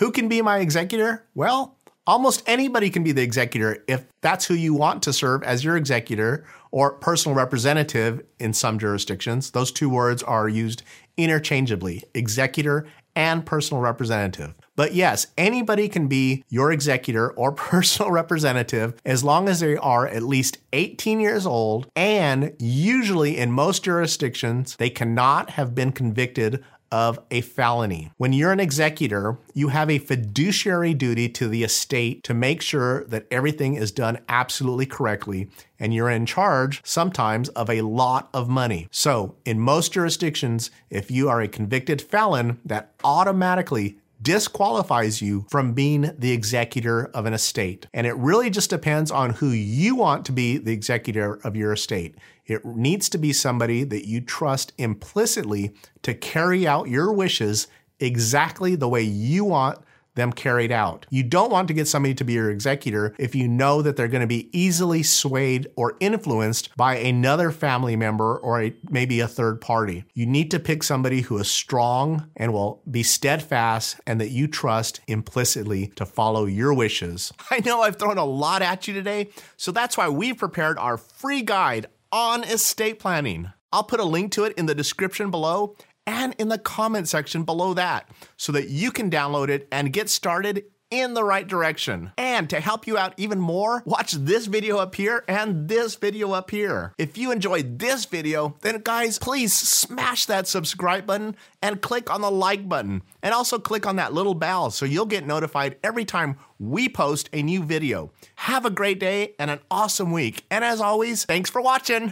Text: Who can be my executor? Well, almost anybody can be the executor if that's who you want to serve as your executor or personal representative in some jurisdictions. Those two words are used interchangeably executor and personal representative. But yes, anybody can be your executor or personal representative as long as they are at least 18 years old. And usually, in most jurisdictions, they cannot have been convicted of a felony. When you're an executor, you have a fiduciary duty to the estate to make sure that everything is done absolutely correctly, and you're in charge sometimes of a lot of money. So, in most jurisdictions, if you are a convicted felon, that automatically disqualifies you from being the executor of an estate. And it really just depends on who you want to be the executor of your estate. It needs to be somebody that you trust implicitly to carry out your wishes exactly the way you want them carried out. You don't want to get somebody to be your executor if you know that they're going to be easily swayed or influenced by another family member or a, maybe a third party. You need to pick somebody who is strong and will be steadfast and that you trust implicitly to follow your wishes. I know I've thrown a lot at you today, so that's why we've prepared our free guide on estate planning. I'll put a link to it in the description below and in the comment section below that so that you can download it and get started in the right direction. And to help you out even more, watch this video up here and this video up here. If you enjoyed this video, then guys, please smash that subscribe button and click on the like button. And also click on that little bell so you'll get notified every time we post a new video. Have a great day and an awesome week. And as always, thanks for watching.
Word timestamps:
Who 0.00 0.10
can 0.10 0.28
be 0.28 0.40
my 0.40 0.60
executor? 0.60 1.26
Well, 1.34 1.76
almost 2.06 2.42
anybody 2.46 2.88
can 2.88 3.04
be 3.04 3.12
the 3.12 3.20
executor 3.20 3.84
if 3.86 4.06
that's 4.22 4.46
who 4.46 4.54
you 4.54 4.72
want 4.72 5.02
to 5.02 5.12
serve 5.12 5.42
as 5.42 5.62
your 5.62 5.76
executor 5.76 6.46
or 6.70 6.94
personal 6.94 7.36
representative 7.36 8.22
in 8.38 8.54
some 8.54 8.78
jurisdictions. 8.78 9.50
Those 9.50 9.70
two 9.70 9.90
words 9.90 10.22
are 10.22 10.48
used 10.48 10.84
interchangeably 11.18 12.02
executor 12.14 12.86
and 13.14 13.44
personal 13.44 13.82
representative. 13.82 14.54
But 14.76 14.94
yes, 14.94 15.26
anybody 15.36 15.88
can 15.88 16.08
be 16.08 16.44
your 16.48 16.72
executor 16.72 17.30
or 17.32 17.52
personal 17.70 18.10
representative 18.10 18.94
as 19.04 19.24
long 19.24 19.48
as 19.48 19.60
they 19.60 19.76
are 19.76 20.06
at 20.06 20.22
least 20.22 20.58
18 20.72 21.20
years 21.20 21.46
old. 21.46 21.88
And 21.94 22.54
usually, 22.58 23.36
in 23.36 23.52
most 23.52 23.84
jurisdictions, 23.84 24.76
they 24.76 24.90
cannot 24.90 25.50
have 25.50 25.74
been 25.74 25.92
convicted 25.92 26.64
of 26.92 27.20
a 27.30 27.40
felony. 27.40 28.10
When 28.16 28.32
you're 28.32 28.52
an 28.52 28.60
executor, 28.60 29.38
you 29.54 29.68
have 29.68 29.90
a 29.90 29.98
fiduciary 29.98 30.94
duty 30.94 31.28
to 31.30 31.48
the 31.48 31.62
estate 31.62 32.24
to 32.24 32.34
make 32.34 32.62
sure 32.62 33.04
that 33.04 33.26
everything 33.30 33.74
is 33.74 33.92
done 33.92 34.18
absolutely 34.28 34.86
correctly, 34.86 35.48
and 35.78 35.94
you're 35.94 36.10
in 36.10 36.26
charge 36.26 36.80
sometimes 36.84 37.48
of 37.50 37.70
a 37.70 37.82
lot 37.82 38.28
of 38.34 38.48
money. 38.48 38.88
So, 38.90 39.36
in 39.44 39.60
most 39.60 39.92
jurisdictions, 39.92 40.70
if 40.90 41.10
you 41.10 41.28
are 41.28 41.40
a 41.40 41.48
convicted 41.48 42.02
felon, 42.02 42.58
that 42.64 42.92
automatically 43.04 43.98
disqualifies 44.22 45.22
you 45.22 45.46
from 45.48 45.72
being 45.72 46.12
the 46.18 46.32
executor 46.32 47.06
of 47.14 47.26
an 47.26 47.32
estate. 47.32 47.86
And 47.92 48.06
it 48.06 48.16
really 48.16 48.50
just 48.50 48.70
depends 48.70 49.10
on 49.10 49.30
who 49.30 49.48
you 49.50 49.96
want 49.96 50.24
to 50.26 50.32
be 50.32 50.58
the 50.58 50.72
executor 50.72 51.40
of 51.44 51.56
your 51.56 51.72
estate. 51.72 52.16
It 52.46 52.64
needs 52.64 53.08
to 53.10 53.18
be 53.18 53.32
somebody 53.32 53.84
that 53.84 54.06
you 54.06 54.20
trust 54.20 54.72
implicitly 54.76 55.72
to 56.02 56.14
carry 56.14 56.66
out 56.66 56.88
your 56.88 57.12
wishes 57.12 57.68
exactly 57.98 58.74
the 58.74 58.88
way 58.88 59.02
you 59.02 59.44
want 59.44 59.78
them 60.20 60.32
carried 60.32 60.70
out. 60.70 61.06
You 61.10 61.22
don't 61.22 61.50
want 61.50 61.68
to 61.68 61.74
get 61.74 61.88
somebody 61.88 62.14
to 62.14 62.24
be 62.24 62.34
your 62.34 62.50
executor 62.50 63.14
if 63.18 63.34
you 63.34 63.48
know 63.48 63.80
that 63.82 63.96
they're 63.96 64.06
going 64.06 64.20
to 64.20 64.26
be 64.26 64.50
easily 64.56 65.02
swayed 65.02 65.68
or 65.76 65.96
influenced 65.98 66.76
by 66.76 66.96
another 66.96 67.50
family 67.50 67.96
member 67.96 68.36
or 68.36 68.62
a, 68.62 68.74
maybe 68.90 69.20
a 69.20 69.28
third 69.28 69.60
party. 69.60 70.04
You 70.14 70.26
need 70.26 70.50
to 70.50 70.60
pick 70.60 70.82
somebody 70.82 71.22
who 71.22 71.38
is 71.38 71.50
strong 71.50 72.28
and 72.36 72.52
will 72.52 72.82
be 72.90 73.02
steadfast 73.02 73.98
and 74.06 74.20
that 74.20 74.30
you 74.30 74.46
trust 74.46 75.00
implicitly 75.06 75.88
to 75.96 76.04
follow 76.04 76.44
your 76.44 76.74
wishes. 76.74 77.32
I 77.50 77.60
know 77.64 77.80
I've 77.80 77.96
thrown 77.96 78.18
a 78.18 78.24
lot 78.24 78.62
at 78.62 78.86
you 78.86 78.94
today, 78.94 79.30
so 79.56 79.72
that's 79.72 79.96
why 79.96 80.08
we've 80.08 80.36
prepared 80.36 80.78
our 80.78 80.98
free 80.98 81.42
guide 81.42 81.86
on 82.12 82.44
estate 82.44 82.98
planning. 82.98 83.52
I'll 83.72 83.84
put 83.84 84.00
a 84.00 84.04
link 84.04 84.32
to 84.32 84.44
it 84.44 84.52
in 84.58 84.66
the 84.66 84.74
description 84.74 85.30
below 85.30 85.76
and 86.06 86.34
in 86.38 86.48
the 86.48 86.58
comment 86.58 87.08
section 87.08 87.44
below 87.44 87.74
that 87.74 88.08
so 88.36 88.52
that 88.52 88.68
you 88.68 88.90
can 88.90 89.10
download 89.10 89.48
it 89.48 89.68
and 89.70 89.92
get 89.92 90.08
started 90.08 90.64
in 90.90 91.14
the 91.14 91.24
right 91.24 91.46
direction. 91.46 92.12
And 92.18 92.50
to 92.50 92.60
help 92.60 92.86
you 92.86 92.98
out 92.98 93.14
even 93.16 93.38
more, 93.38 93.82
watch 93.86 94.12
this 94.12 94.46
video 94.46 94.78
up 94.78 94.94
here 94.96 95.24
and 95.28 95.68
this 95.68 95.94
video 95.94 96.32
up 96.32 96.50
here. 96.50 96.92
If 96.98 97.16
you 97.16 97.30
enjoyed 97.30 97.78
this 97.78 98.04
video, 98.04 98.56
then 98.62 98.80
guys, 98.82 99.18
please 99.18 99.52
smash 99.52 100.26
that 100.26 100.48
subscribe 100.48 101.06
button 101.06 101.36
and 101.62 101.80
click 101.80 102.10
on 102.10 102.20
the 102.20 102.30
like 102.30 102.68
button. 102.68 103.02
And 103.22 103.32
also 103.32 103.58
click 103.58 103.86
on 103.86 103.96
that 103.96 104.12
little 104.12 104.34
bell 104.34 104.70
so 104.70 104.84
you'll 104.84 105.06
get 105.06 105.26
notified 105.26 105.76
every 105.84 106.04
time 106.04 106.36
we 106.58 106.88
post 106.88 107.30
a 107.32 107.42
new 107.42 107.62
video. 107.62 108.10
Have 108.36 108.66
a 108.66 108.70
great 108.70 108.98
day 108.98 109.34
and 109.38 109.50
an 109.50 109.60
awesome 109.70 110.10
week. 110.10 110.44
And 110.50 110.64
as 110.64 110.80
always, 110.80 111.24
thanks 111.24 111.50
for 111.50 111.62
watching. 111.62 112.08